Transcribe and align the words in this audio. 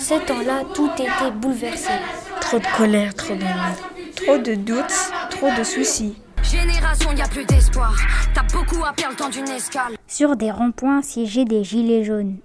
Pendant 0.00 0.20
ces 0.20 0.26
temps-là, 0.26 0.62
tout 0.74 0.90
était 0.94 1.30
bouleversé. 1.30 1.92
Trop 2.40 2.58
de 2.58 2.76
colère, 2.76 3.14
trop 3.14 3.34
d'envie. 3.34 4.12
Trop 4.16 4.38
de 4.38 4.54
doutes, 4.54 5.12
trop 5.30 5.48
de 5.58 5.62
soucis. 5.62 6.16
Génération, 6.42 7.12
y 7.12 7.20
a 7.20 7.28
plus 7.28 7.44
d'espoir. 7.44 7.94
T'as 8.34 8.44
beaucoup 8.44 8.82
à 8.84 8.92
perdre 8.94 9.16
dans 9.16 9.30
une 9.30 9.48
escale. 9.48 9.96
Sur 10.06 10.36
des 10.36 10.50
ronds-points 10.50 11.02
siégeaient 11.02 11.44
des 11.44 11.64
gilets 11.64 12.04
jaunes. 12.04 12.38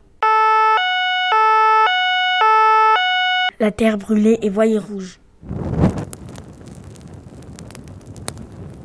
La 3.60 3.72
terre 3.72 3.98
brûlait 3.98 4.40
et 4.42 4.50
voyait 4.50 4.80
rouge. 4.80 5.20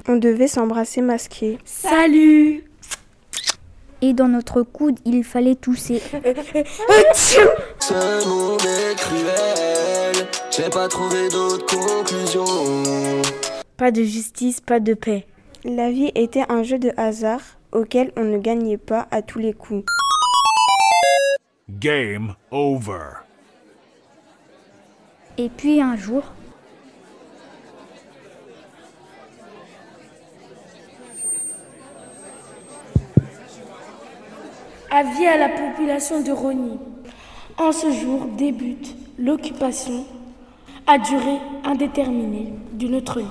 On 0.07 0.17
devait 0.17 0.49
s'embrasser 0.49 1.01
masqué. 1.01 1.59
Salut 1.65 2.70
Et 4.03 4.15
dans 4.15 4.29
notre 4.29 4.63
coude, 4.63 4.99
il 5.05 5.25
fallait 5.25 5.55
tousser. 5.55 6.01
Ce 7.15 8.29
monde 8.29 8.61
est 8.63 8.97
cruel, 8.97 10.27
j'ai 10.51 10.71
pas 10.71 10.89
trouvé 10.89 11.29
d'autre 11.29 11.67
conclusion. 11.67 12.45
Pas 13.77 13.91
de 13.91 14.03
justice, 14.03 14.61
pas 14.61 14.81
de 14.81 14.95
paix. 14.95 15.27
La 15.65 15.91
vie 15.91 16.11
était 16.15 16.45
un 16.49 16.63
jeu 16.63 16.79
de 16.79 16.93
hasard 16.97 17.43
auquel 17.73 18.13
on 18.17 18.25
ne 18.25 18.39
gagnait 18.39 18.79
pas 18.79 19.07
à 19.11 19.21
tous 19.21 19.39
les 19.39 19.53
coups. 19.53 19.85
Game 21.69 22.35
over. 22.51 23.21
Et 25.37 25.49
puis 25.49 25.81
un 25.81 25.97
jour, 25.97 26.23
Avis 34.91 35.27
à 35.27 35.37
la 35.37 35.49
population 35.49 36.21
de 36.23 36.33
Rony. 36.33 36.79
En 37.59 37.73
ce 37.73 37.93
jour 37.93 38.27
débute 38.37 38.95
l'occupation 39.19 40.05
à 40.87 40.99
durée 40.99 41.39
indéterminée 41.65 42.53
de 42.73 42.89
notre 42.89 43.21
lit. 43.21 43.27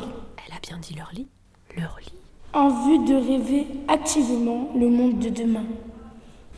Elle 0.47 0.53
a 0.55 0.59
bien 0.61 0.77
dit 0.77 0.95
leur 0.95 1.11
lit 1.13 1.27
Leur 1.75 1.97
lit. 1.99 2.13
En 2.53 2.69
vue 2.69 2.99
de 3.05 3.13
rêver 3.13 3.67
activement 3.89 4.69
le 4.75 4.87
monde 4.89 5.19
de 5.19 5.30
demain. 5.30 5.65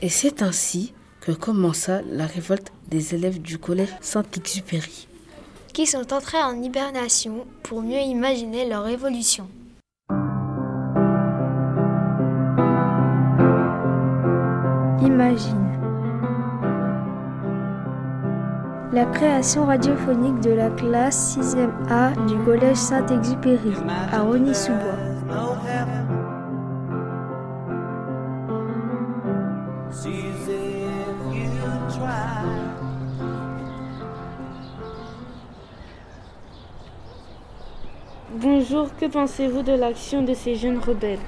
Et 0.01 0.09
c'est 0.09 0.41
ainsi 0.43 0.93
que 1.19 1.31
commença 1.31 2.01
la 2.03 2.25
révolte 2.25 2.71
des 2.87 3.15
élèves 3.15 3.41
du 3.41 3.57
collège 3.57 3.93
Saint-Exupéry. 4.01 5.07
qui 5.73 5.87
sont 5.87 6.11
entrés 6.13 6.41
en 6.43 6.61
hibernation 6.61 7.45
pour 7.63 7.81
mieux 7.81 8.01
imaginer 8.01 8.67
leur 8.67 8.87
évolution. 8.87 9.47
Imagine. 15.21 15.67
La 18.91 19.05
création 19.05 19.65
radiophonique 19.65 20.41
de 20.41 20.51
la 20.51 20.69
classe 20.69 21.37
6e 21.37 21.69
A 21.89 22.11
du 22.27 22.37
collège 22.39 22.77
Saint-Exupéry 22.77 23.73
à 24.11 24.21
Rony-sous-Bois. 24.21 24.97
Bonjour, 38.33 38.87
que 38.99 39.05
pensez-vous 39.05 39.61
de 39.61 39.73
l'action 39.73 40.23
de 40.23 40.33
ces 40.33 40.55
jeunes 40.55 40.79
rebelles? 40.79 41.19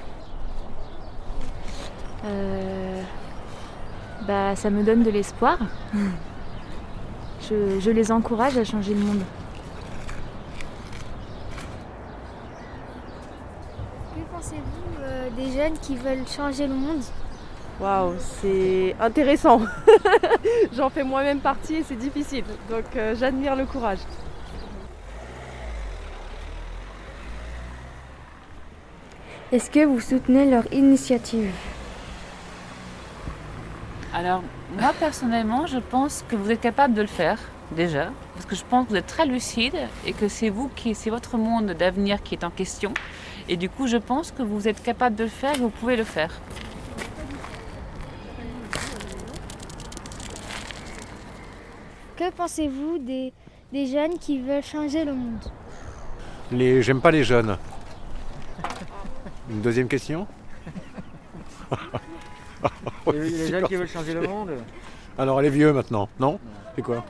Euh, 2.24 3.02
bah, 4.26 4.56
ça 4.56 4.70
me 4.70 4.82
donne 4.82 5.02
de 5.02 5.10
l'espoir. 5.10 5.58
Je, 7.48 7.78
je 7.80 7.90
les 7.90 8.10
encourage 8.10 8.56
à 8.56 8.64
changer 8.64 8.94
le 8.94 9.00
monde. 9.00 9.22
Que 14.14 14.20
pensez-vous 14.34 15.02
euh, 15.02 15.28
des 15.36 15.52
jeunes 15.52 15.78
qui 15.80 15.96
veulent 15.96 16.26
changer 16.26 16.66
le 16.66 16.74
monde? 16.74 17.02
Waouh, 17.80 18.14
c'est 18.18 18.94
intéressant. 19.00 19.60
J'en 20.72 20.88
fais 20.90 21.02
moi-même 21.02 21.40
partie 21.40 21.74
et 21.76 21.82
c'est 21.82 21.96
difficile. 21.96 22.44
Donc 22.70 22.84
euh, 22.96 23.14
j'admire 23.18 23.56
le 23.56 23.66
courage. 23.66 23.98
Est-ce 29.52 29.70
que 29.70 29.84
vous 29.84 30.00
soutenez 30.00 30.50
leur 30.50 30.72
initiative? 30.72 31.52
Alors, 34.14 34.44
moi 34.78 34.92
personnellement, 35.00 35.66
je 35.66 35.78
pense 35.78 36.24
que 36.28 36.36
vous 36.36 36.52
êtes 36.52 36.60
capable 36.60 36.94
de 36.94 37.00
le 37.00 37.08
faire, 37.08 37.36
déjà. 37.72 38.12
Parce 38.34 38.46
que 38.46 38.54
je 38.54 38.62
pense 38.64 38.84
que 38.84 38.90
vous 38.90 38.96
êtes 38.96 39.08
très 39.08 39.26
lucide 39.26 39.76
et 40.06 40.12
que 40.12 40.28
c'est 40.28 40.50
vous 40.50 40.68
qui, 40.76 40.94
c'est 40.94 41.10
votre 41.10 41.36
monde 41.36 41.72
d'avenir 41.72 42.22
qui 42.22 42.36
est 42.36 42.44
en 42.44 42.50
question. 42.50 42.94
Et 43.48 43.56
du 43.56 43.68
coup, 43.68 43.88
je 43.88 43.96
pense 43.96 44.30
que 44.30 44.44
vous 44.44 44.68
êtes 44.68 44.80
capable 44.80 45.16
de 45.16 45.24
le 45.24 45.30
faire 45.30 45.56
et 45.56 45.58
vous 45.58 45.68
pouvez 45.68 45.96
le 45.96 46.04
faire. 46.04 46.30
Que 52.16 52.30
pensez-vous 52.30 52.98
des, 52.98 53.32
des 53.72 53.86
jeunes 53.88 54.16
qui 54.20 54.38
veulent 54.38 54.62
changer 54.62 55.04
le 55.04 55.14
monde? 55.14 55.44
Les... 56.52 56.82
J'aime 56.82 57.00
pas 57.00 57.10
les 57.10 57.24
jeunes. 57.24 57.58
Une 59.50 59.60
deuxième 59.60 59.88
question? 59.88 60.28
Les, 63.12 63.30
les 63.30 63.46
jeunes 63.48 63.64
qui 63.66 63.76
veulent 63.76 63.88
changer 63.88 64.14
le 64.14 64.22
monde 64.26 64.50
Alors 65.18 65.38
elle 65.40 65.46
est 65.46 65.50
vieux 65.50 65.72
maintenant, 65.72 66.08
non 66.18 66.38
C'est 66.76 66.82
quoi 66.82 67.04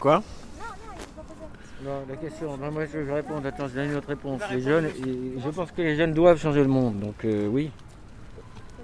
Quoi 0.00 0.22
Non, 1.84 2.02
la 2.08 2.16
question, 2.16 2.56
non, 2.56 2.70
moi 2.70 2.84
je 2.92 2.98
vais 2.98 3.14
répondre, 3.14 3.46
attends, 3.46 3.68
je 3.68 3.74
donne 3.74 3.90
une 3.90 3.96
autre 3.96 4.08
réponse. 4.08 4.40
Les 4.50 4.60
jeunes, 4.60 4.88
je 5.44 5.48
pense 5.50 5.70
que 5.72 5.82
les 5.82 5.96
jeunes 5.96 6.12
doivent 6.14 6.38
changer 6.40 6.60
le 6.62 6.68
monde, 6.68 6.98
donc 7.00 7.24
euh, 7.24 7.46
oui. 7.48 7.70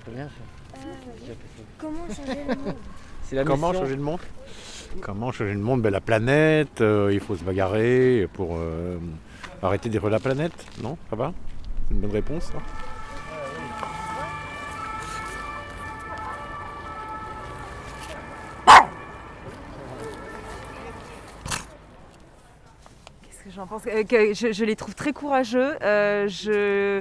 C'est 0.05 0.15
bien 0.15 0.25
ça. 0.27 1.33
Comment 1.79 2.07
changer 2.09 2.39
le 2.49 2.55
monde? 2.55 2.75
La 3.33 3.45
Comment 3.45 3.69
mission. 3.69 3.83
changer 3.85 3.97
le 3.97 4.03
monde? 4.03 4.21
Comment 5.01 5.33
changer 5.33 5.55
le 5.55 5.59
monde? 5.61 5.81
Ben, 5.81 5.91
La 5.91 6.03
planète, 6.03 6.83
euh, 6.83 7.09
il 7.13 7.21
faut 7.21 7.35
se 7.35 7.43
bagarrer 7.45 8.29
pour 8.35 8.57
euh, 8.59 8.99
arrêter 9.63 9.89
de 9.89 9.95
détruire 9.95 10.13
la 10.13 10.19
planète, 10.21 10.53
non? 10.83 10.99
Ça 11.09 11.17
va? 11.17 11.33
C'est 11.89 11.95
une 11.95 12.01
bonne 12.03 12.11
réponse, 12.11 12.45
ça? 12.45 12.59
Pense 23.73 23.87
Euh, 23.87 24.05
que 24.05 24.35
je, 24.35 24.53
je 24.53 24.65
les 24.65 24.77
trouve 24.77 24.95
très 24.95 25.13
courageux. 25.13 25.77
Euh, 25.83 26.29
je, 26.29 27.01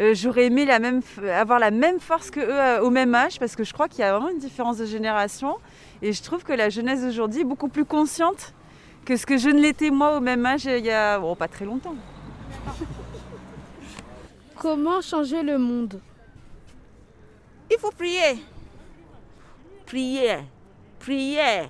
euh, 0.00 0.14
j'aurais 0.14 0.46
aimé 0.46 0.64
la 0.64 0.78
même, 0.78 1.02
avoir 1.30 1.58
la 1.58 1.70
même 1.70 2.00
force 2.00 2.30
que 2.30 2.40
eux 2.40 2.60
euh, 2.60 2.80
au 2.80 2.90
même 2.90 3.14
âge 3.14 3.38
parce 3.38 3.54
que 3.56 3.64
je 3.64 3.72
crois 3.74 3.88
qu'il 3.88 4.00
y 4.00 4.02
a 4.04 4.12
vraiment 4.12 4.30
une 4.30 4.38
différence 4.38 4.78
de 4.78 4.86
génération. 4.86 5.58
Et 6.00 6.12
je 6.12 6.22
trouve 6.22 6.44
que 6.44 6.52
la 6.54 6.70
jeunesse 6.70 7.02
d'aujourd'hui 7.02 7.42
est 7.42 7.50
beaucoup 7.52 7.68
plus 7.68 7.84
consciente 7.84 8.54
que 9.04 9.16
ce 9.16 9.26
que 9.26 9.36
je 9.36 9.50
ne 9.50 9.60
l'étais 9.60 9.90
moi 9.90 10.16
au 10.16 10.20
même 10.20 10.44
âge 10.46 10.64
il 10.64 10.84
y 10.84 10.90
a 10.90 11.18
bon, 11.18 11.34
pas 11.36 11.48
très 11.48 11.66
longtemps. 11.66 11.96
Comment 14.56 15.00
changer 15.02 15.42
le 15.42 15.58
monde? 15.58 16.00
Il 17.70 17.78
faut 17.78 17.90
prier. 17.90 18.42
Prier. 19.84 20.38
Prier. 20.98 21.68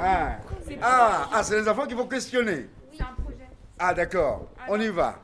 Ah, 0.00 0.38
ah, 0.82 1.28
ah, 1.32 1.42
c'est 1.42 1.60
les 1.60 1.68
enfants 1.68 1.86
qui 1.86 1.94
vont 1.94 2.06
questionner. 2.06 2.66
Ah, 3.78 3.94
d'accord, 3.94 4.48
on 4.68 4.78
y 4.80 4.88
va. 4.88 5.18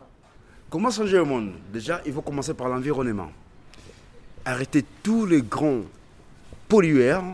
Comment 0.70 0.90
changer 0.90 1.16
le 1.16 1.24
monde? 1.24 1.52
Déjà, 1.72 2.00
il 2.04 2.12
faut 2.12 2.22
commencer 2.22 2.54
par 2.54 2.68
l'environnement. 2.68 3.30
Arrêter 4.44 4.84
tous 5.02 5.26
les 5.26 5.42
grands 5.42 5.82
pollueurs, 6.68 7.24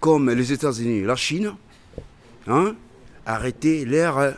comme 0.00 0.30
les 0.30 0.52
États-Unis, 0.52 1.02
la 1.02 1.16
Chine. 1.16 1.54
Hein? 2.46 2.74
Arrêter 3.26 3.84
l'air 3.84 4.16
euh, 4.18 4.32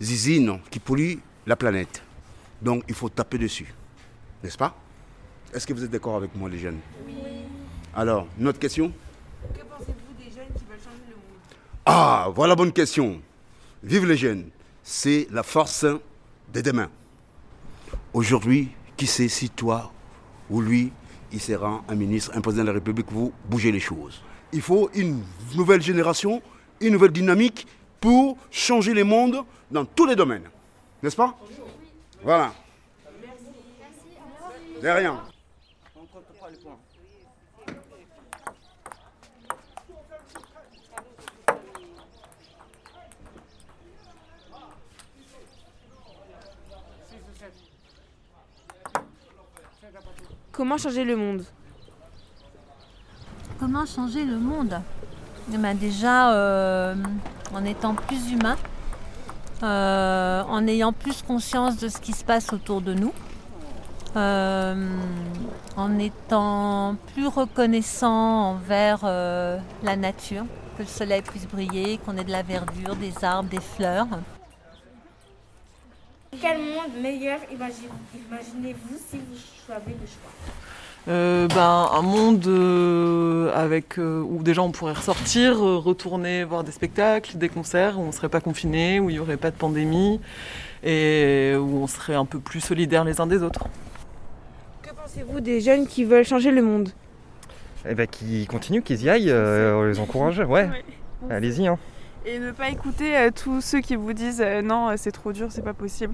usines 0.00 0.60
qui 0.70 0.78
pollue 0.78 1.16
la 1.46 1.56
planète. 1.56 2.02
Donc, 2.62 2.84
il 2.88 2.94
faut 2.94 3.08
taper 3.08 3.38
dessus. 3.38 3.74
N'est-ce 4.42 4.58
pas? 4.58 4.74
Est-ce 5.52 5.66
que 5.66 5.72
vous 5.72 5.84
êtes 5.84 5.90
d'accord 5.90 6.16
avec 6.16 6.34
moi, 6.34 6.48
les 6.48 6.58
jeunes? 6.58 6.78
Oui. 7.06 7.14
Alors, 7.94 8.26
une 8.38 8.46
autre 8.46 8.60
question 8.60 8.92
Que 9.54 9.60
pensez-vous 9.62 10.14
des 10.16 10.30
jeunes 10.30 10.52
qui 10.56 10.64
veulent 10.64 10.78
changer 10.78 11.02
le 11.08 11.16
monde 11.16 11.40
Ah, 11.92 12.30
voilà 12.36 12.54
bonne 12.54 12.72
question. 12.72 13.20
Vive 13.82 14.06
les 14.06 14.16
jeunes. 14.16 14.50
C'est 14.84 15.26
la 15.32 15.42
force 15.42 15.84
de 15.84 16.60
demain. 16.60 16.88
Aujourd'hui, 18.14 18.68
qui 18.96 19.08
sait 19.08 19.26
si 19.26 19.50
toi 19.50 19.90
ou 20.48 20.60
lui, 20.60 20.92
il 21.32 21.40
sera 21.40 21.82
un 21.88 21.94
ministre, 21.96 22.30
un 22.36 22.42
président 22.42 22.62
de 22.62 22.68
la 22.68 22.74
République, 22.74 23.10
vous 23.10 23.32
bougez 23.46 23.72
les 23.72 23.80
choses. 23.80 24.22
Il 24.52 24.62
faut 24.62 24.88
une 24.94 25.24
nouvelle 25.56 25.82
génération, 25.82 26.40
une 26.80 26.92
nouvelle 26.92 27.10
dynamique 27.10 27.66
pour 28.00 28.38
changer 28.52 28.94
les 28.94 29.02
mondes 29.02 29.42
dans 29.68 29.84
tous 29.84 30.06
les 30.06 30.14
domaines. 30.14 30.48
N'est-ce 31.02 31.16
pas? 31.16 31.36
Voilà. 32.22 32.54
De 34.80 34.88
rien. 34.88 35.20
Compte 35.92 36.08
pas. 36.12 36.78
Comment 50.60 50.76
changer 50.76 51.04
le 51.04 51.16
monde 51.16 51.42
Comment 53.58 53.86
changer 53.86 54.26
le 54.26 54.36
monde 54.36 54.78
Eh 55.50 55.56
ben 55.56 55.74
Déjà 55.74 56.34
euh, 56.34 56.94
en 57.54 57.64
étant 57.64 57.94
plus 57.94 58.30
humain, 58.30 58.58
euh, 59.62 60.42
en 60.42 60.66
ayant 60.66 60.92
plus 60.92 61.22
conscience 61.22 61.78
de 61.78 61.88
ce 61.88 61.98
qui 61.98 62.12
se 62.12 62.26
passe 62.26 62.52
autour 62.52 62.82
de 62.82 62.92
nous, 62.92 63.14
euh, 64.16 64.98
en 65.78 65.98
étant 65.98 66.96
plus 67.14 67.26
reconnaissant 67.26 68.50
envers 68.50 69.06
la 69.06 69.96
nature, 69.96 70.44
que 70.76 70.82
le 70.82 70.88
soleil 70.88 71.22
puisse 71.22 71.48
briller, 71.48 71.96
qu'on 72.04 72.18
ait 72.18 72.24
de 72.24 72.32
la 72.32 72.42
verdure, 72.42 72.96
des 72.96 73.24
arbres, 73.24 73.48
des 73.48 73.62
fleurs. 73.62 74.08
Quel 76.38 76.58
monde 76.58 77.02
meilleur 77.02 77.38
imagine- 77.52 77.88
imaginez-vous 78.14 78.96
si 79.10 79.16
vous 79.18 79.72
avez 79.72 79.90
le 79.92 80.06
choix? 80.06 80.30
Euh, 81.08 81.48
ben, 81.48 81.88
un 81.92 82.02
monde 82.02 82.46
euh, 82.46 83.50
avec, 83.54 83.98
euh, 83.98 84.20
où 84.22 84.42
déjà 84.42 84.62
on 84.62 84.70
pourrait 84.70 84.92
ressortir, 84.92 85.54
euh, 85.64 85.76
retourner 85.78 86.44
voir 86.44 86.62
des 86.62 86.72
spectacles, 86.72 87.36
des 87.36 87.48
concerts, 87.48 87.98
où 87.98 88.02
on 88.02 88.06
ne 88.08 88.12
serait 88.12 88.28
pas 88.28 88.40
confiné, 88.40 89.00
où 89.00 89.10
il 89.10 89.14
n'y 89.14 89.18
aurait 89.18 89.38
pas 89.38 89.50
de 89.50 89.56
pandémie 89.56 90.20
et 90.84 91.54
où 91.58 91.82
on 91.82 91.86
serait 91.86 92.14
un 92.14 92.26
peu 92.26 92.38
plus 92.38 92.60
solidaires 92.60 93.04
les 93.04 93.20
uns 93.20 93.26
des 93.26 93.42
autres. 93.42 93.64
Que 94.82 94.90
pensez-vous 94.94 95.40
des 95.40 95.60
jeunes 95.60 95.86
qui 95.86 96.04
veulent 96.04 96.24
changer 96.24 96.52
le 96.52 96.62
monde? 96.62 96.90
Eh 97.88 97.94
ben, 97.94 98.06
qu'ils 98.06 98.46
continuent, 98.46 98.82
qu'ils 98.82 99.02
y 99.02 99.10
aillent, 99.10 99.30
euh, 99.30 99.74
on 99.74 99.84
les 99.84 99.98
encourage, 99.98 100.38
ouais. 100.38 100.68
Allez-y, 101.28 101.66
hein. 101.66 101.78
Et 102.26 102.38
ne 102.38 102.52
pas 102.52 102.68
écouter 102.68 103.16
euh, 103.16 103.30
tous 103.30 103.62
ceux 103.62 103.80
qui 103.80 103.96
vous 103.96 104.12
disent 104.12 104.42
euh, 104.42 104.60
non, 104.60 104.90
euh, 104.90 104.94
c'est 104.96 105.10
trop 105.10 105.32
dur, 105.32 105.48
c'est 105.50 105.62
pas 105.62 105.72
possible. 105.72 106.12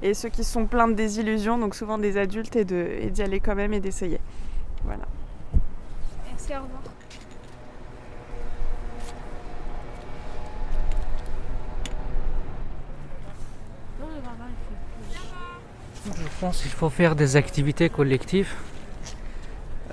Et 0.00 0.14
ceux 0.14 0.28
qui 0.28 0.44
sont 0.44 0.66
pleins 0.66 0.86
de 0.86 0.94
désillusions, 0.94 1.58
donc 1.58 1.74
souvent 1.74 1.98
des 1.98 2.16
adultes, 2.16 2.54
et 2.56 2.64
d'y 2.64 3.22
aller 3.22 3.40
quand 3.40 3.54
même 3.54 3.74
et 3.74 3.80
d'essayer. 3.80 4.20
Voilà. 4.84 5.04
Merci, 6.30 6.52
au 6.52 6.62
revoir. 6.62 6.82
Je 16.06 16.40
pense 16.40 16.62
qu'il 16.62 16.70
faut 16.70 16.88
faire 16.88 17.14
des 17.14 17.36
activités 17.36 17.90
collectives. 17.90 18.54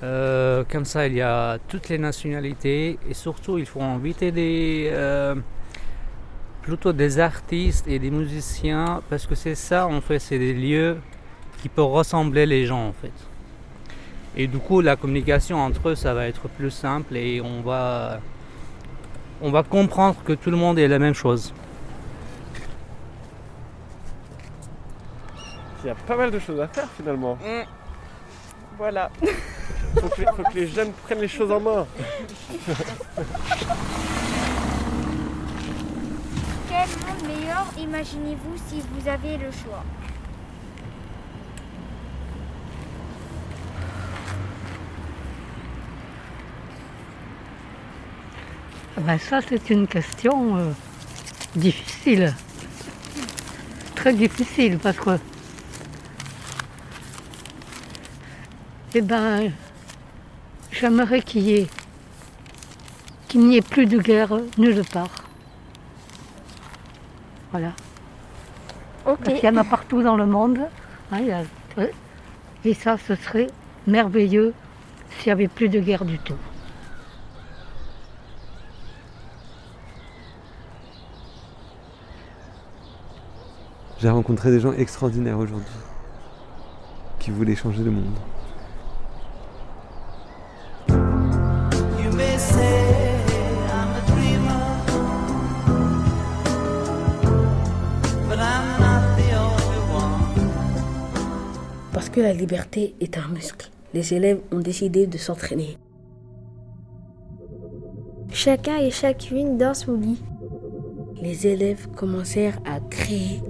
Euh, 0.02 0.62
comme 0.70 0.84
ça, 0.84 1.06
il 1.06 1.14
y 1.14 1.22
a 1.22 1.58
toutes 1.68 1.88
les 1.88 1.98
nationalités 1.98 2.98
et 3.08 3.14
surtout, 3.14 3.58
il 3.58 3.66
faut 3.66 3.82
inviter 3.82 4.30
des, 4.30 4.90
euh, 4.92 5.34
plutôt 6.62 6.92
des 6.92 7.18
artistes 7.18 7.88
et 7.88 7.98
des 7.98 8.10
musiciens 8.10 9.02
parce 9.10 9.26
que 9.26 9.34
c'est 9.34 9.56
ça, 9.56 9.88
en 9.88 10.00
fait, 10.00 10.20
c'est 10.20 10.38
des 10.38 10.54
lieux 10.54 10.98
qui 11.60 11.68
peuvent 11.68 11.86
ressembler 11.86 12.46
les 12.46 12.64
gens, 12.66 12.86
en 12.86 12.92
fait. 12.92 13.12
Et 14.36 14.46
du 14.46 14.58
coup, 14.58 14.80
la 14.80 14.94
communication 14.94 15.58
entre 15.58 15.88
eux, 15.88 15.94
ça 15.96 16.14
va 16.14 16.28
être 16.28 16.48
plus 16.48 16.70
simple 16.70 17.16
et 17.16 17.40
on 17.40 17.60
va, 17.62 18.20
on 19.42 19.50
va 19.50 19.64
comprendre 19.64 20.16
que 20.24 20.32
tout 20.32 20.52
le 20.52 20.56
monde 20.56 20.78
est 20.78 20.86
la 20.86 21.00
même 21.00 21.14
chose. 21.14 21.52
Il 25.82 25.88
y 25.88 25.90
a 25.90 25.94
pas 25.94 26.16
mal 26.16 26.30
de 26.30 26.38
choses 26.38 26.60
à 26.60 26.68
faire 26.68 26.88
finalement. 26.96 27.34
Mm. 27.36 27.64
Voilà. 28.78 29.10
Faut 30.00 30.08
que, 30.08 30.20
les, 30.20 30.26
faut 30.26 30.42
que 30.42 30.54
les 30.54 30.66
jeunes 30.68 30.92
prennent 30.92 31.20
les 31.20 31.28
choses 31.28 31.50
en 31.50 31.60
main. 31.60 31.86
Quel 36.68 36.88
monde 36.88 37.26
meilleur 37.26 37.66
imaginez-vous 37.76 38.56
si 38.68 38.80
vous 38.92 39.08
avez 39.08 39.36
le 39.38 39.50
choix? 39.50 39.84
Ben 49.00 49.18
ça, 49.18 49.40
c'est 49.48 49.70
une 49.70 49.86
question 49.86 50.56
euh, 50.56 50.72
difficile. 51.54 52.34
Très 53.94 54.12
difficile 54.12 54.78
parce 54.78 54.96
que. 54.96 55.18
Eh 58.94 59.00
ben, 59.00 59.52
j'aimerais 60.78 61.22
qu'il 61.22 61.42
y 61.42 61.54
ait. 61.54 61.66
qu'il 63.28 63.46
n'y 63.46 63.56
ait 63.56 63.62
plus 63.62 63.86
de 63.86 63.98
guerre 63.98 64.38
nulle 64.56 64.82
part. 64.90 65.24
Voilà. 67.50 67.72
Ok. 69.06 69.18
Parce 69.24 69.38
qu'il 69.40 69.48
y 69.48 69.52
en 69.52 69.56
a 69.56 69.64
partout 69.64 70.02
dans 70.02 70.16
le 70.16 70.26
monde. 70.26 70.60
hein, 71.12 71.18
il 71.20 71.26
y 71.26 71.32
a- 71.32 71.42
et 72.64 72.74
ça, 72.74 72.96
ce 73.06 73.14
serait 73.14 73.46
merveilleux 73.86 74.52
s'il 75.10 75.26
n'y 75.28 75.32
avait 75.32 75.48
plus 75.48 75.68
de 75.68 75.78
guerre 75.80 76.04
du 76.04 76.18
tout. 76.18 76.34
J'ai 84.00 84.10
rencontré 84.10 84.50
des 84.50 84.60
gens 84.60 84.72
extraordinaires 84.72 85.38
aujourd'hui 85.38 85.66
qui 87.18 87.30
voulaient 87.30 87.56
changer 87.56 87.82
le 87.82 87.90
monde. 87.90 88.14
La 102.28 102.34
liberté 102.34 102.94
est 103.00 103.16
un 103.16 103.26
muscle, 103.28 103.70
les 103.94 104.12
élèves 104.12 104.42
ont 104.52 104.58
décidé 104.58 105.06
de 105.06 105.16
s'entraîner. 105.16 105.78
Chacun 108.30 108.76
et 108.76 108.90
chacune 108.90 109.56
dans 109.56 109.72
son 109.72 109.94
lit. 109.94 110.22
Les 111.22 111.46
élèves 111.46 111.88
commencèrent 111.96 112.58
à 112.66 112.80
créer 112.80 113.40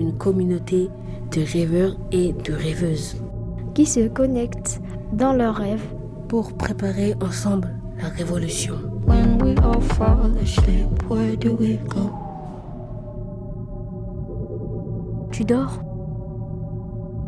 une 0.00 0.16
communauté 0.16 0.88
de 1.32 1.42
rêveurs 1.52 1.98
et 2.10 2.32
de 2.32 2.54
rêveuses 2.54 3.22
qui 3.74 3.84
se 3.84 4.08
connectent 4.08 4.80
dans 5.12 5.34
leurs 5.34 5.56
rêves 5.56 5.84
pour 6.28 6.56
préparer 6.56 7.12
ensemble 7.20 7.68
la 8.00 8.08
révolution. 8.08 8.76
When 9.06 9.36
we 9.42 9.54
all 9.58 9.82
fall 9.82 10.34
asleep, 10.42 10.88
where 11.10 11.36
do 11.36 11.52
we 11.60 11.76
go? 11.86 12.10
Tu 15.30 15.44
dors? 15.44 15.87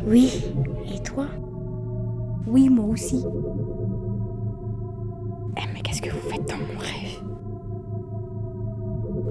Oui. 0.05 0.43
Et 0.93 0.99
toi? 1.03 1.27
Oui, 2.47 2.69
moi 2.69 2.85
aussi. 2.85 3.23
Eh, 5.57 5.61
mais 5.73 5.81
qu'est-ce 5.81 6.01
que 6.01 6.09
vous 6.09 6.29
faites 6.29 6.47
dans 6.47 6.57
mon 6.57 6.79
rêve? 6.79 7.21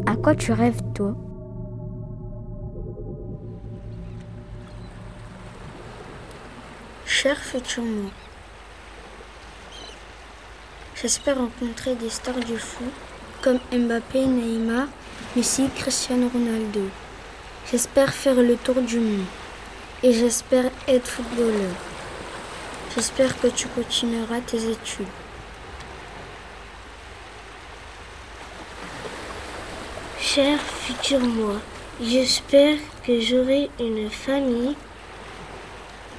À 0.06 0.16
quoi 0.16 0.34
tu 0.34 0.52
rêves, 0.52 0.80
toi? 0.94 1.16
Cher 7.04 7.36
futur 7.36 7.82
moi, 7.82 8.10
j'espère 10.94 11.36
rencontrer 11.36 11.94
des 11.96 12.08
stars 12.08 12.40
du 12.40 12.56
foot 12.56 12.92
comme 13.42 13.58
Mbappé, 13.72 14.24
Neymar, 14.26 14.86
Messi, 15.36 15.68
Cristiano 15.74 16.28
Ronaldo. 16.32 16.80
J'espère 17.70 18.14
faire 18.14 18.36
le 18.36 18.56
tour 18.56 18.80
du 18.80 19.00
monde 19.00 19.26
et 20.02 20.12
j'espère 20.12 20.70
être 20.88 21.06
footballeur. 21.06 21.74
J'espère 22.94 23.38
que 23.40 23.48
tu 23.48 23.68
continueras 23.68 24.40
tes 24.40 24.70
études. 24.70 25.06
Cher 30.18 30.58
futur 30.60 31.20
moi, 31.20 31.56
j'espère 32.00 32.78
que 33.06 33.20
j'aurai 33.20 33.70
une 33.78 34.10
famille. 34.10 34.76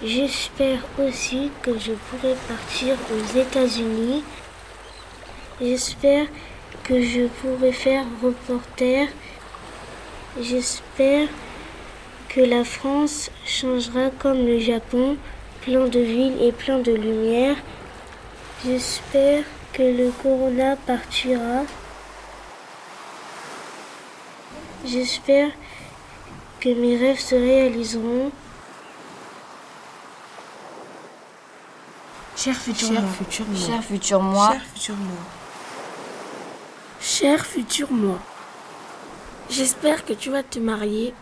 J'espère 0.04 0.80
aussi 1.00 1.52
que 1.62 1.78
je 1.78 1.94
pourrai 1.94 2.36
partir 2.48 2.98
aux 3.12 3.38
États-Unis. 3.38 4.24
J'espère 5.62 6.28
que 6.84 7.02
je 7.02 7.28
pourrai 7.28 7.72
faire 7.72 8.06
reporter. 8.22 9.08
J'espère 10.40 11.28
que 12.34 12.40
la 12.40 12.64
France 12.64 13.30
changera 13.46 14.10
comme 14.10 14.46
le 14.46 14.58
Japon, 14.58 15.18
plein 15.64 15.88
de 15.88 16.00
villes 16.00 16.42
et 16.42 16.54
plein 16.54 16.80
de 16.80 16.94
lumière. 16.94 17.58
J'espère 18.64 19.44
que 19.74 19.82
le 19.82 20.12
corona 20.24 20.78
partira. 20.78 21.64
J'espère 24.86 25.50
que 26.62 26.70
mes 26.70 26.96
rêves 26.96 27.20
se 27.20 27.36
réaliseront. 27.36 28.32
Cher 32.38 32.56
futur 32.56 32.88
Cher 32.88 33.02
moi. 33.02 33.12
futur 33.12 33.46
moi. 33.46 33.68
Cher 33.68 33.84
futur 33.84 34.22
moi. 34.22 34.52
Cher 34.52 34.66
futur 34.66 34.96
moi. 34.96 35.18
Cher 37.02 37.46
futur 37.46 37.92
moi. 37.92 38.20
J'espère 39.50 40.06
que 40.06 40.14
tu 40.14 40.30
vas 40.30 40.44
te 40.44 40.60
marier, 40.60 41.14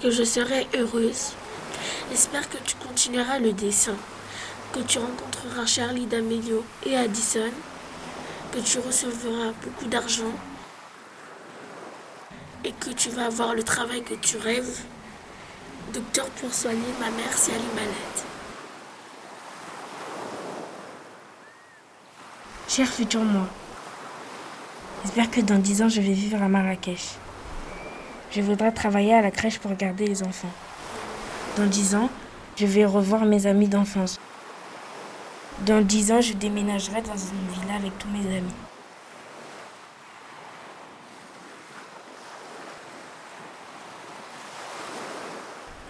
que 0.00 0.10
je 0.10 0.24
serai 0.24 0.66
heureuse. 0.74 1.32
J'espère 2.10 2.48
que 2.48 2.58
tu 2.58 2.74
continueras 2.76 3.38
le 3.38 3.52
dessin, 3.52 3.96
que 4.72 4.80
tu 4.80 4.98
rencontreras 4.98 5.66
Charlie 5.66 6.06
D'Amelio 6.06 6.64
et 6.84 6.96
Addison, 6.96 7.50
que 8.52 8.60
tu 8.60 8.78
recevras 8.78 9.52
beaucoup 9.62 9.86
d'argent 9.86 10.32
et 12.64 12.72
que 12.72 12.90
tu 12.90 13.10
vas 13.10 13.26
avoir 13.26 13.54
le 13.54 13.62
travail 13.62 14.02
que 14.02 14.14
tu 14.14 14.36
rêves. 14.36 14.82
Docteur 15.92 16.26
pour 16.40 16.52
soigner 16.52 16.92
ma 17.00 17.10
mère 17.10 17.36
si 17.36 17.50
elle 17.50 17.56
est 17.56 17.74
malade. 17.74 18.32
Cher 22.68 22.86
futur 22.86 23.22
moi, 23.22 23.46
j'espère 25.02 25.30
que 25.30 25.40
dans 25.42 25.58
10 25.58 25.82
ans 25.82 25.88
je 25.88 26.00
vais 26.00 26.12
vivre 26.12 26.42
à 26.42 26.48
Marrakech. 26.48 27.18
Je 28.34 28.40
voudrais 28.40 28.72
travailler 28.72 29.12
à 29.12 29.20
la 29.20 29.30
crèche 29.30 29.58
pour 29.58 29.74
garder 29.74 30.06
les 30.06 30.22
enfants. 30.22 30.50
Dans 31.58 31.66
10 31.66 31.96
ans, 31.96 32.08
je 32.56 32.64
vais 32.64 32.86
revoir 32.86 33.26
mes 33.26 33.46
amis 33.46 33.68
d'enfance. 33.68 34.18
Dans 35.66 35.84
10 35.84 36.12
ans, 36.12 36.20
je 36.22 36.32
déménagerai 36.32 37.02
dans 37.02 37.12
une 37.12 37.60
villa 37.60 37.74
avec 37.76 37.98
tous 37.98 38.08
mes 38.08 38.26
amis. 38.34 38.54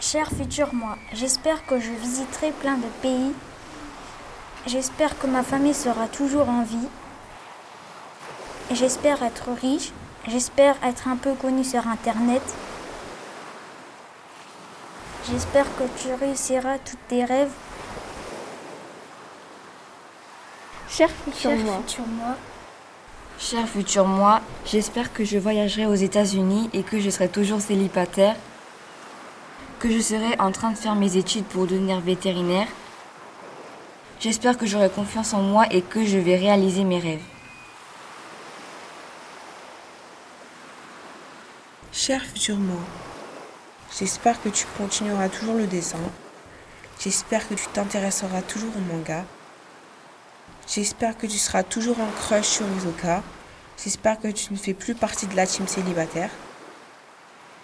Cher 0.00 0.28
futur 0.28 0.75
moi, 0.75 0.99
j'espère 1.12 1.64
que 1.64 1.78
je 1.78 1.92
visiterai 1.92 2.50
plein 2.50 2.76
de 2.76 2.88
pays. 3.02 3.32
J'espère 4.66 5.16
que 5.16 5.28
ma 5.28 5.44
famille 5.44 5.75
sera 5.75 6.08
toujours 6.08 6.49
en 6.49 6.64
vie. 6.64 6.88
J'espère 8.72 9.22
être 9.22 9.52
riche. 9.52 9.92
J'espère 10.28 10.76
être 10.84 11.08
un 11.08 11.16
peu 11.16 11.34
connu 11.34 11.64
sur 11.64 11.88
Internet. 11.88 12.42
J'espère 15.28 15.66
que 15.76 15.82
tu 16.00 16.14
réussiras 16.14 16.78
tous 16.78 16.96
tes 17.08 17.24
rêves. 17.24 17.50
Cher 20.88 21.08
futur 21.10 21.50
Cher 21.50 21.58
moi. 21.58 21.76
futur 21.78 22.06
moi, 22.06 22.36
Cher 23.38 23.68
futur 23.68 24.06
moi, 24.06 24.40
j'espère 24.64 25.12
que 25.12 25.24
je 25.24 25.38
voyagerai 25.38 25.86
aux 25.86 25.94
États-Unis 25.94 26.70
et 26.72 26.84
que 26.84 27.00
je 27.00 27.10
serai 27.10 27.28
toujours 27.28 27.60
célibataire, 27.60 28.36
que 29.80 29.90
je 29.90 29.98
serai 29.98 30.38
en 30.38 30.52
train 30.52 30.70
de 30.70 30.78
faire 30.78 30.94
mes 30.94 31.16
études 31.16 31.46
pour 31.46 31.66
devenir 31.66 31.98
vétérinaire. 31.98 32.68
J'espère 34.20 34.56
que 34.56 34.66
j'aurai 34.66 34.88
confiance 34.88 35.34
en 35.34 35.42
moi 35.42 35.64
et 35.72 35.82
que 35.82 36.04
je 36.04 36.18
vais 36.18 36.36
réaliser 36.36 36.84
mes 36.84 37.00
rêves. 37.00 37.31
Cher 42.04 42.21
futur 42.21 42.56
moi, 42.56 42.80
j'espère 43.97 44.42
que 44.42 44.49
tu 44.49 44.66
continueras 44.76 45.28
toujours 45.28 45.54
le 45.54 45.68
dessin. 45.68 46.00
J'espère 46.99 47.49
que 47.49 47.54
tu 47.54 47.64
t'intéresseras 47.68 48.42
toujours 48.42 48.76
au 48.76 48.80
manga. 48.92 49.25
J'espère 50.66 51.16
que 51.16 51.28
tu 51.28 51.38
seras 51.38 51.62
toujours 51.62 52.00
en 52.00 52.11
crush 52.11 52.47
sur 52.47 52.66
Isoka. 52.76 53.23
J'espère 53.80 54.18
que 54.18 54.26
tu 54.26 54.52
ne 54.52 54.59
fais 54.59 54.75
plus 54.75 54.97
partie 54.97 55.28
de 55.28 55.37
la 55.37 55.47
team 55.47 55.68
célibataire. 55.68 56.30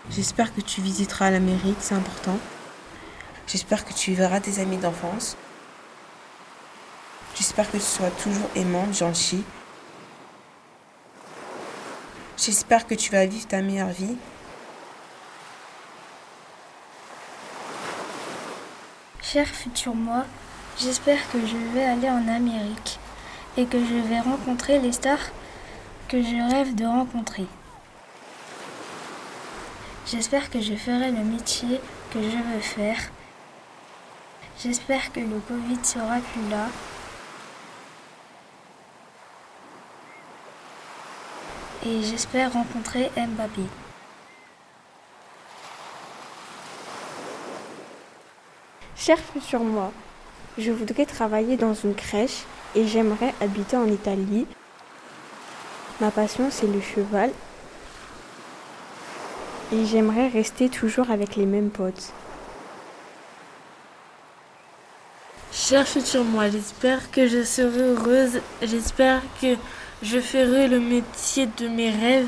J'espère 0.08 0.54
que 0.54 0.60
tu 0.60 0.82
visiteras 0.82 1.32
l'Amérique, 1.32 1.78
c'est 1.80 1.96
important. 1.96 2.38
J'espère 3.48 3.84
que 3.84 3.92
tu 3.92 4.14
verras 4.14 4.38
tes 4.38 4.60
amis 4.60 4.76
d'enfance. 4.76 5.36
J'espère 7.34 7.68
que 7.68 7.78
tu 7.78 7.82
seras 7.82 8.10
toujours 8.10 8.48
aimante, 8.54 8.94
gentil. 8.94 9.42
J'espère 12.38 12.86
que 12.86 12.94
tu 12.94 13.10
vas 13.10 13.26
vivre 13.26 13.46
ta 13.46 13.60
meilleure 13.60 13.88
vie. 13.88 14.16
cher 19.32 19.46
futur 19.46 19.94
moi, 19.94 20.24
j'espère 20.80 21.18
que 21.30 21.38
je 21.46 21.56
vais 21.74 21.84
aller 21.84 22.08
en 22.08 22.26
Amérique 22.28 22.98
et 23.58 23.66
que 23.66 23.78
je 23.78 24.08
vais 24.08 24.20
rencontrer 24.20 24.80
les 24.80 24.92
stars 24.92 25.32
que 26.08 26.22
je 26.22 26.50
rêve 26.50 26.74
de 26.74 26.86
rencontrer. 26.86 27.46
J'espère 30.06 30.48
que 30.48 30.62
je 30.62 30.74
ferai 30.74 31.10
le 31.10 31.24
métier 31.24 31.78
que 32.10 32.22
je 32.22 32.38
veux 32.38 32.60
faire. 32.60 33.10
J'espère 34.62 35.12
que 35.12 35.20
le 35.20 35.40
Covid 35.46 35.84
sera 35.84 36.20
plus 36.20 36.48
là. 36.48 36.68
Et 41.86 42.02
j'espère 42.02 42.52
rencontrer 42.52 43.08
Mbappé. 43.16 43.62
Cher 48.96 49.16
futur 49.16 49.60
moi, 49.60 49.92
je 50.58 50.72
voudrais 50.72 51.06
travailler 51.06 51.56
dans 51.56 51.74
une 51.74 51.94
crèche 51.94 52.42
et 52.74 52.86
j'aimerais 52.88 53.32
habiter 53.40 53.76
en 53.76 53.86
Italie. 53.86 54.46
Ma 56.00 56.10
passion, 56.10 56.48
c'est 56.50 56.66
le 56.66 56.80
cheval. 56.80 57.30
Et 59.72 59.86
j'aimerais 59.86 60.26
rester 60.26 60.68
toujours 60.68 61.12
avec 61.12 61.36
les 61.36 61.46
mêmes 61.46 61.70
potes. 61.70 62.12
Cher 65.68 65.86
futur 65.86 66.24
moi, 66.24 66.48
j'espère 66.48 67.10
que 67.10 67.28
je 67.28 67.44
serai 67.44 67.82
heureuse. 67.82 68.40
J'espère 68.62 69.20
que 69.38 69.54
je 70.02 70.18
ferai 70.18 70.66
le 70.66 70.80
métier 70.80 71.46
de 71.58 71.68
mes 71.68 71.90
rêves. 71.90 72.26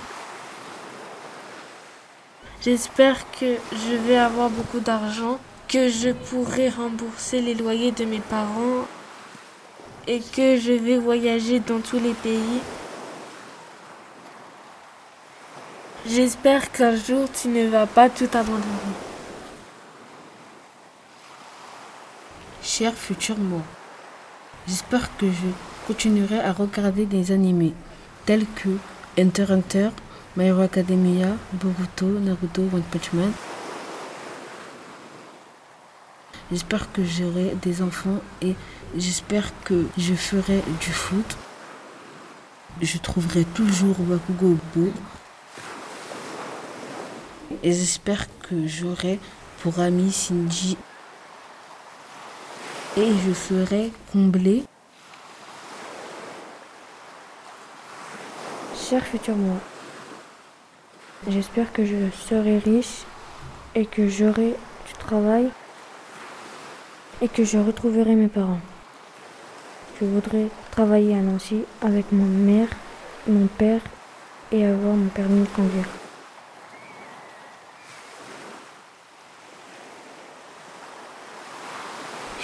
J'espère 2.60 3.16
que 3.30 3.54
je 3.72 3.94
vais 3.96 4.18
avoir 4.18 4.50
beaucoup 4.50 4.80
d'argent, 4.80 5.38
que 5.68 5.88
je 5.88 6.10
pourrai 6.10 6.68
rembourser 6.68 7.40
les 7.40 7.54
loyers 7.54 7.92
de 7.92 8.04
mes 8.04 8.20
parents 8.20 8.86
et 10.06 10.20
que 10.20 10.58
je 10.58 10.72
vais 10.72 10.98
voyager 10.98 11.60
dans 11.60 11.80
tous 11.80 11.98
les 11.98 12.12
pays. 12.12 12.60
J'espère 16.06 16.70
qu'un 16.72 16.94
jour 16.94 17.26
tu 17.32 17.48
ne 17.48 17.68
vas 17.68 17.86
pas 17.86 18.10
tout 18.10 18.28
abandonner. 18.34 19.09
Cher 22.80 22.94
futur 22.94 23.36
j'espère 24.66 25.14
que 25.18 25.26
je 25.26 25.48
continuerai 25.86 26.40
à 26.40 26.50
regarder 26.50 27.04
des 27.04 27.30
animés 27.30 27.74
tels 28.24 28.46
que 28.56 28.70
Hunter 29.18 29.42
x 29.42 29.50
Hunter, 29.50 29.90
My 30.34 30.46
Hero 30.46 30.62
Academia, 30.62 31.36
Boruto, 31.52 32.06
Naruto, 32.06 32.62
One 32.72 32.82
Punch 32.90 33.12
Man. 33.12 33.32
J'espère 36.50 36.90
que 36.90 37.04
j'aurai 37.04 37.54
des 37.60 37.82
enfants 37.82 38.22
et 38.40 38.54
j'espère 38.96 39.52
que 39.64 39.84
je 39.98 40.14
ferai 40.14 40.62
du 40.80 40.90
foot. 40.90 41.36
Je 42.80 42.96
trouverai 42.96 43.44
toujours 43.44 43.96
Bakugo. 43.98 44.56
Et 47.62 47.72
j'espère 47.72 48.26
que 48.48 48.66
j'aurai 48.66 49.18
pour 49.62 49.80
ami 49.80 50.10
Shinji. 50.10 50.78
Et 52.96 53.12
je 53.24 53.32
serai 53.32 53.92
comblé. 54.12 54.64
Cher 58.74 59.04
futur 59.04 59.36
moi, 59.36 59.58
j'espère 61.28 61.72
que 61.72 61.84
je 61.84 62.10
serai 62.10 62.58
riche 62.58 63.04
et 63.76 63.86
que 63.86 64.08
j'aurai 64.08 64.56
du 64.88 64.92
travail 64.98 65.50
et 67.22 67.28
que 67.28 67.44
je 67.44 67.58
retrouverai 67.58 68.16
mes 68.16 68.26
parents. 68.26 68.60
Je 70.00 70.06
voudrais 70.06 70.48
travailler 70.72 71.14
à 71.14 71.20
Nancy 71.20 71.62
avec 71.82 72.10
ma 72.10 72.24
mère, 72.24 72.70
mon 73.28 73.46
père 73.46 73.82
et 74.50 74.66
avoir 74.66 74.94
mon 74.94 75.08
permis 75.08 75.42
de 75.42 75.48
conduire. 75.54 75.99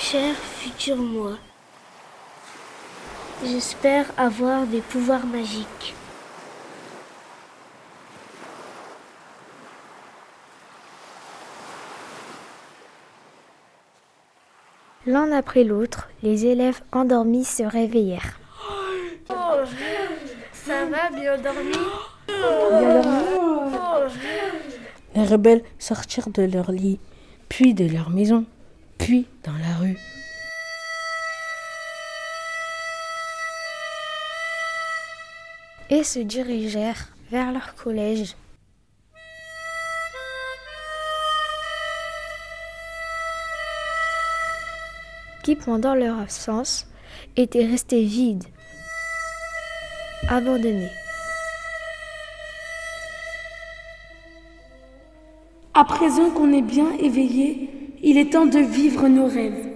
Cher 0.08 0.36
futur 0.36 0.98
moi, 0.98 1.32
j'espère 3.44 4.06
avoir 4.16 4.64
des 4.64 4.80
pouvoirs 4.80 5.26
magiques. 5.26 5.96
L'un 15.06 15.32
après 15.32 15.64
l'autre, 15.64 16.08
les 16.22 16.46
élèves 16.46 16.82
endormis 16.92 17.44
se 17.44 17.64
réveillèrent. 17.64 18.38
Oh, 19.28 19.34
ça 20.52 20.84
va, 20.84 21.10
bien 21.10 21.36
dormi? 21.36 21.72
Bien 22.28 23.02
dormi? 23.02 24.14
Les 25.16 25.24
rebelles 25.24 25.64
sortirent 25.80 26.30
de 26.30 26.44
leur 26.44 26.70
lit, 26.70 27.00
puis 27.48 27.74
de 27.74 27.92
leur 27.92 28.10
maison, 28.10 28.44
puis 28.98 29.26
dans 29.44 29.56
la 29.56 29.76
rue. 29.76 29.98
Et 35.90 36.02
se 36.02 36.18
dirigèrent 36.18 37.08
vers 37.30 37.52
leur 37.52 37.74
collège. 37.74 38.34
qui 45.46 45.54
pendant 45.54 45.94
leur 45.94 46.18
absence 46.18 46.88
étaient 47.36 47.64
restés 47.64 48.02
vides, 48.02 48.42
abandonnés. 50.28 50.90
À 55.72 55.84
présent 55.84 56.30
qu'on 56.30 56.52
est 56.52 56.62
bien 56.62 56.90
éveillé, 56.98 57.75
il 58.08 58.18
est 58.18 58.30
temps 58.30 58.46
de 58.46 58.60
vivre 58.60 59.08
nos 59.08 59.26
rêves. 59.26 59.66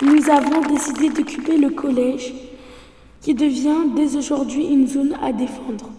Nous 0.00 0.30
avons 0.30 0.62
décidé 0.62 1.10
d'occuper 1.10 1.58
le 1.58 1.68
collège 1.68 2.32
qui 3.20 3.34
devient 3.34 3.84
dès 3.94 4.16
aujourd'hui 4.16 4.64
une 4.64 4.86
zone 4.86 5.14
à 5.22 5.30
défendre 5.30 5.90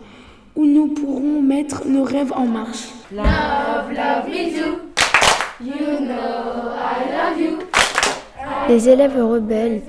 où 0.56 0.66
nous 0.66 0.88
pourrons 0.88 1.40
mettre 1.40 1.86
nos 1.86 2.04
rêves 2.04 2.34
en 2.36 2.48
marche. 2.48 2.88
Love, 3.12 3.26
love 3.92 4.28
me 4.28 4.58
too. 4.58 4.80
You 5.64 6.00
know 6.00 6.74
I 6.74 7.12
love 7.14 7.40
you. 7.40 7.60
Les 8.70 8.90
élèves 8.90 9.24
rebelles 9.24 9.84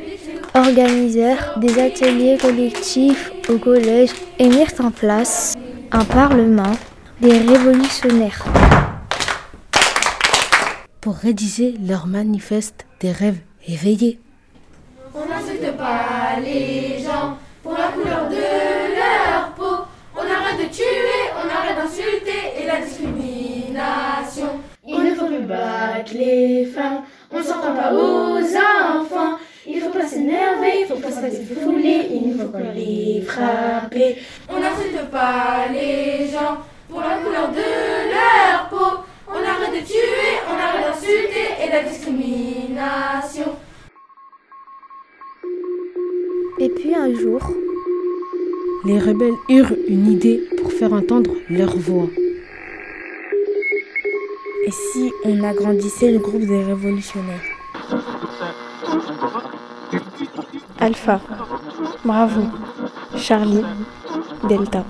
organisèrent 0.55 1.59
des 1.59 1.81
ateliers 1.81 2.37
collectifs 2.39 3.33
au 3.49 3.57
collège 3.57 4.11
et 4.39 4.49
mirent 4.49 4.75
en 4.85 4.91
place 4.91 5.55
un 5.91 6.05
parlement 6.05 6.73
des 7.23 7.39
révolutionnaires. 7.39 8.45
Pour 11.01 11.15
rédiger 11.15 11.77
leur 11.83 12.07
manifeste 12.07 12.85
des 13.01 13.11
rêves 13.11 13.39
éveillés. 13.67 14.21
On 15.15 15.27
n'insulte 15.27 15.75
pas 15.79 16.39
les 16.45 17.03
gens 17.03 17.39
pour 17.63 17.73
la 17.73 17.89
couleur 17.89 18.29
de 18.29 18.37
leur 18.37 19.51
peau. 19.57 19.87
On 20.15 20.21
arrête 20.21 20.59
de 20.59 20.71
tuer, 20.71 20.85
on 21.35 21.49
arrête 21.49 21.79
d'insulter 21.79 22.61
et 22.61 22.67
la 22.67 22.85
discrimination. 22.85 24.61
Il 24.87 25.03
ne 25.03 25.15
faut 25.15 25.25
plus 25.25 25.47
battre 25.47 26.13
les 26.13 26.67
femmes, 26.67 27.05
on 27.33 27.43
s'entend 27.43 27.75
pas 27.75 27.95
aux 27.95 28.39
enfants. 28.39 29.39
Il 29.67 29.81
faut 29.81 29.91
pas 29.91 30.07
s'énerver, 30.07 30.81
il 30.81 30.87
faut 30.87 30.97
pas 30.97 31.11
se 31.11 31.21
il 31.21 32.29
ne 32.29 32.43
faut 32.43 32.49
pas 32.51 32.73
les 32.75 33.23
frapper. 33.27 34.19
On 34.51 34.61
n'insulte 34.61 35.11
pas 35.11 35.67
les 35.73 36.29
gens 36.29 36.59
pour 36.91 37.01
la 37.01 37.17
couleur 37.25 37.49
de 37.53 38.11
leur 38.13 38.69
peau. 38.69 39.05
On 39.33 39.43
arrête 39.45 39.81
de 39.81 39.87
tuer, 39.87 40.39
on 40.49 40.55
arrête 40.55 40.87
d'insulter 40.87 41.47
et 41.63 41.71
la 41.71 41.83
discrimination. 41.85 43.57
Et 46.59 46.69
puis 46.69 46.95
un 46.95 47.15
jour, 47.15 47.41
les 48.85 48.99
rebelles 48.99 49.39
eurent 49.49 49.77
une 49.89 50.11
idée 50.11 50.43
pour 50.59 50.73
faire 50.73 50.93
entendre 50.93 51.31
leur 51.49 51.77
voix. 51.77 52.09
Et 54.67 54.71
si 54.71 55.13
on 55.25 55.43
agrandissait 55.45 56.11
le 56.11 56.19
groupe 56.19 56.47
des 56.47 56.65
révolutionnaires? 56.65 57.41
Alpha, 60.81 61.21
Bravo, 62.05 62.43
Charlie, 63.17 63.65
Delta. 64.49 64.85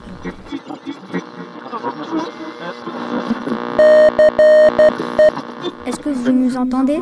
Que 6.11 6.15
vous 6.19 6.33
nous 6.33 6.57
entendez 6.57 6.99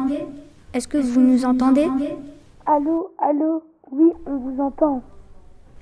Est-ce 0.75 0.87
que 0.88 0.99
vous 0.99 1.21
nous 1.21 1.44
entendez 1.44 1.88
Allô, 2.66 3.11
allô, 3.18 3.62
oui, 3.90 4.11
on 4.27 4.37
vous 4.37 4.61
entend. 4.61 5.03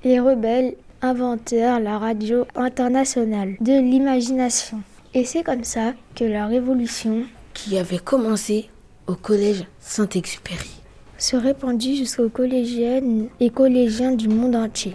les 0.05 0.21
rebelles 0.21 0.77
inventèrent 1.03 1.81
la 1.81 1.99
radio 1.99 2.45
internationale 2.55 3.57
de 3.61 3.73
l'imagination. 3.73 4.79
Et 5.15 5.25
c'est 5.25 5.43
comme 5.43 5.65
ça 5.65 5.93
que 6.15 6.25
la 6.25 6.47
révolution 6.47 7.25
Qui 7.55 7.79
avait 7.79 7.99
commencé 7.99 8.71
au 9.07 9.15
collège 9.15 9.65
Saint-Exupéry. 9.81 10.71
se 11.19 11.37
répandit 11.37 11.97
jusqu'aux 11.97 12.29
collégiennes 12.29 13.29
et 13.41 13.51
collégiens 13.51 14.13
du 14.13 14.29
monde 14.29 14.55
entier. 14.55 14.95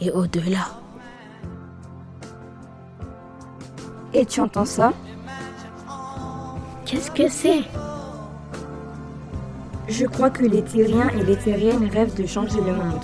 Et 0.00 0.10
au-delà. 0.10 0.66
Et 4.12 4.26
tu 4.26 4.40
entends 4.40 4.64
ça? 4.66 4.92
Qu'est-ce 6.94 7.10
que 7.10 7.28
c'est? 7.28 7.64
Je 9.88 10.06
crois 10.06 10.30
que 10.30 10.44
les 10.44 10.62
Tyriens 10.62 11.08
et 11.08 11.24
les 11.24 11.36
Tyriennes 11.36 11.90
rêvent 11.92 12.14
de 12.14 12.24
changer 12.24 12.60
le 12.60 12.72
monde. 12.72 13.02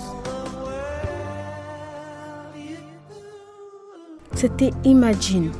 C'était 4.33 4.71
Imagine, 4.85 5.51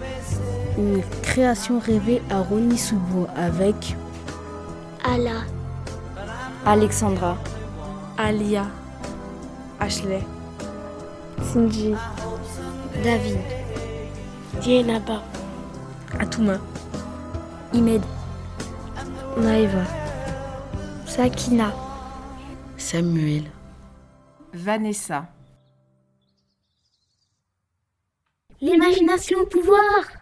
une 0.77 1.01
création 1.21 1.79
rêvée 1.79 2.21
à 2.29 2.39
Ronnie 2.39 2.77
Soubo 2.77 3.27
avec 3.35 3.97
Allah, 5.03 5.43
Alexandra, 6.65 7.37
Alia, 8.17 8.67
Ashley, 9.77 10.23
Sinji, 11.51 11.95
David, 13.03 13.39
Dienaba, 14.61 15.21
Atouma, 16.17 16.53
Imed, 17.73 18.01
Naïva, 19.37 19.85
Sakina, 21.05 21.73
Samuel. 22.77 23.43
Vanessa. 24.53 25.27
L'imagination 28.59 29.39
au 29.39 29.45
pouvoir 29.45 30.20